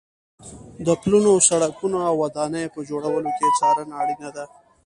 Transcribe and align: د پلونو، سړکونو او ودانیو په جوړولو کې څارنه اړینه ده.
د 0.85 0.89
پلونو، 1.01 1.31
سړکونو 1.49 1.97
او 2.07 2.13
ودانیو 2.23 2.73
په 2.75 2.79
جوړولو 2.89 3.29
کې 3.37 3.55
څارنه 3.57 3.93
اړینه 4.01 4.29
ده. 4.35 4.45